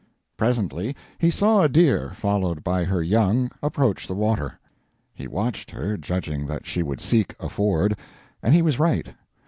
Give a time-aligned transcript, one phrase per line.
[0.35, 4.59] Presently he saw a deer, followed by her young, approach the water.
[5.13, 7.95] He watched her, judging that she would seek a ford,
[8.41, 9.13] and he was right.